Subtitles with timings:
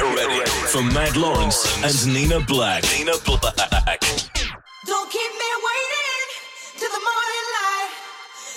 [0.00, 0.40] Get ready
[0.72, 2.82] for Mad Lawrence and Nina Black.
[2.96, 4.00] Nina Black.
[4.88, 6.24] Don't keep me waiting
[6.80, 7.92] till the morning light.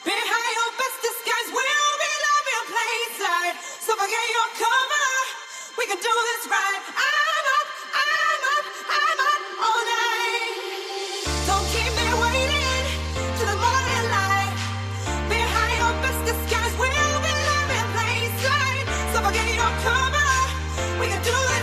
[0.00, 3.54] Behind your best disguise We'll be love in plain sight.
[3.84, 5.08] So forget your cover.
[5.76, 6.80] We can do this right.
[7.04, 7.68] I'm up,
[8.00, 8.66] I'm up,
[8.96, 10.56] I'm up all night.
[11.52, 12.84] Don't keep me waiting
[13.36, 14.56] till the morning light.
[15.28, 18.84] Behind your best disguise We'll be love in plain sight.
[19.12, 20.15] So forget your cover.
[21.06, 21.55] We can do this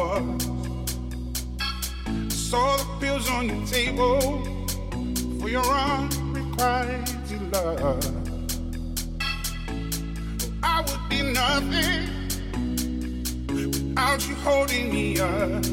[0.00, 0.42] was.
[2.32, 4.20] Saw the pills on your table
[5.38, 8.04] for your unrequited love.
[10.62, 12.02] I would be nothing
[13.48, 15.64] without you holding me up.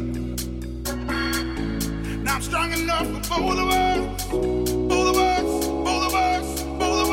[2.24, 5.50] Now I'm strong enough for both of us, both of us,
[5.88, 6.48] both of us,
[6.82, 7.12] both of.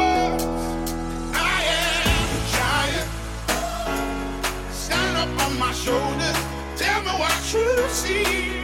[1.52, 3.08] I am a giant.
[4.72, 6.53] Stand up on my shoulders.
[7.94, 8.63] See.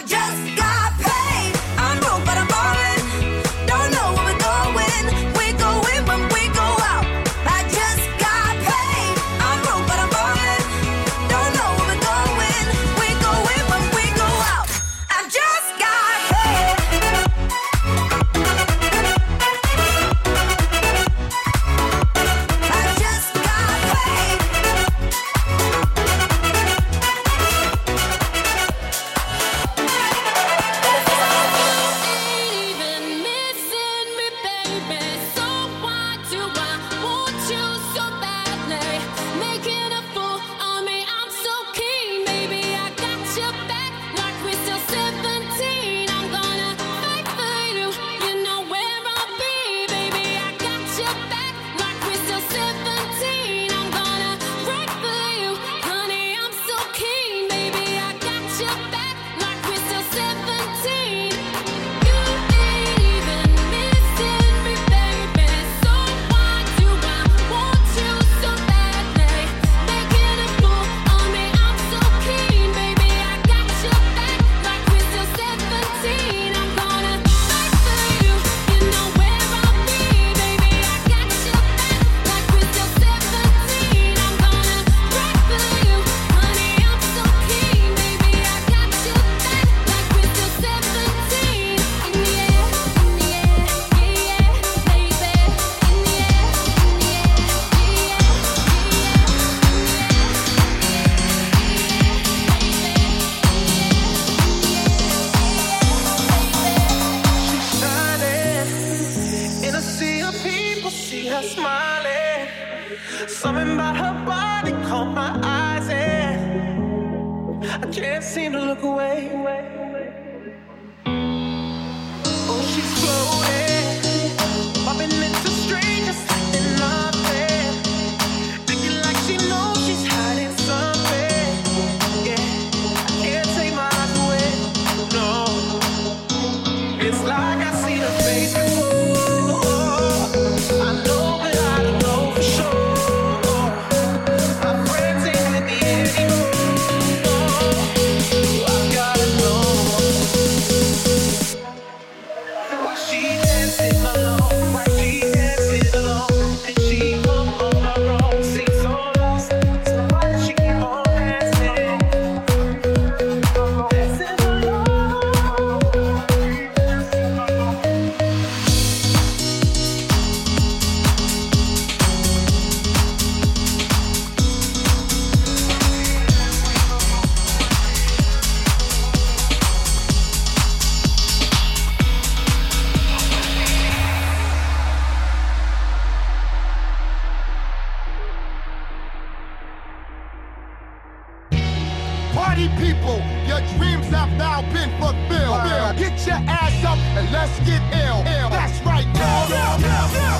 [196.25, 198.17] Your ass up and let's get ill.
[198.17, 198.49] Ill.
[198.49, 200.30] That's right, girl.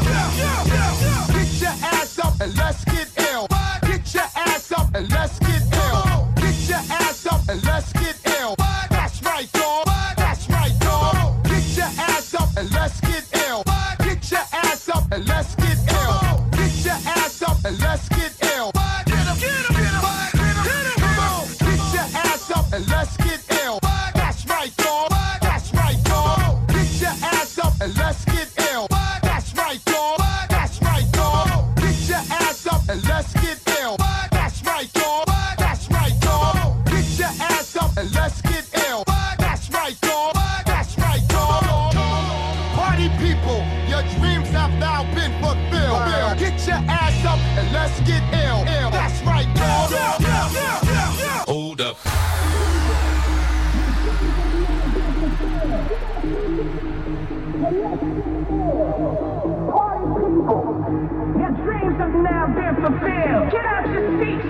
[44.01, 46.39] Your dreams have now been fulfilled.
[46.39, 48.65] Get your ass up and let's get ill.
[48.65, 48.89] Ill.
[48.89, 49.87] That's right, girl.
[49.91, 51.45] Yeah, yeah, yeah, yeah, yeah.
[51.47, 51.97] Hold up.
[61.37, 63.51] Your dreams have now been fulfilled.
[63.51, 64.45] Get out your seats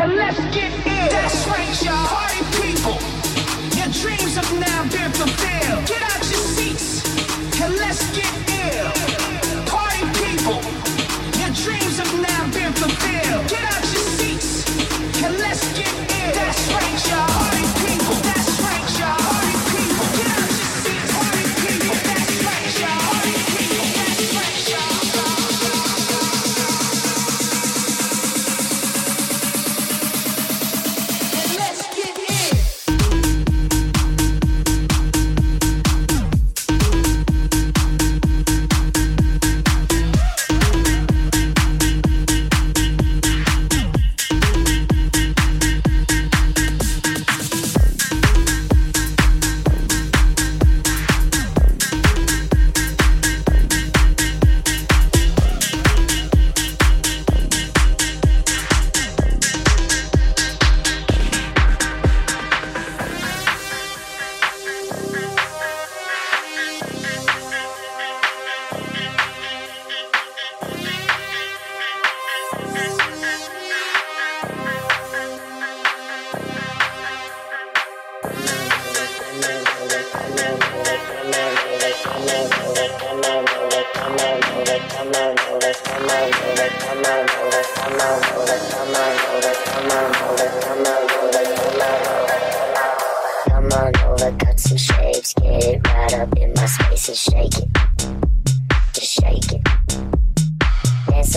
[0.00, 1.08] and let's get in.
[1.08, 2.08] That's right, y'all.
[2.08, 2.98] Party people,
[3.72, 5.86] your dreams have now been fulfilled.
[5.86, 7.02] Get out your seats
[7.62, 8.45] and let's get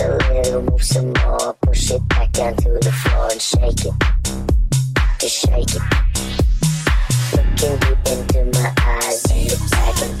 [0.00, 1.52] A little, move some more.
[1.60, 3.92] Push it back down to the floor and shake it.
[5.18, 5.82] Just shake it.
[7.32, 10.19] Looking deep into my eyes and it's back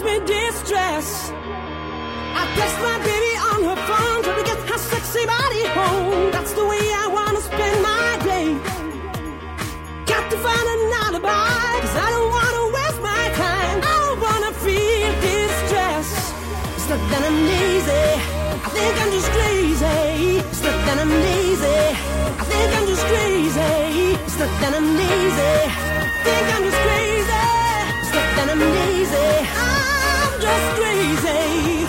[0.00, 1.30] Cause me distress.
[2.34, 6.30] I text my baby on her phone, trying to get her sexy body home.
[6.32, 8.48] That's the way I wanna spend my day.
[10.06, 13.78] Got to find an alibi, cause I don't wanna waste my time.
[13.92, 16.08] I don't wanna feel distress.
[16.76, 18.06] It's not I'm lazy.
[18.66, 20.38] I think I'm just crazy.
[20.50, 21.80] It's not I'm lazy.
[22.40, 24.16] I think I'm just crazy.
[24.26, 25.54] It's not I'm lazy.
[25.68, 27.42] I think I'm just crazy.
[28.00, 29.79] It's not I'm lazy.
[30.40, 31.79] Just crazy.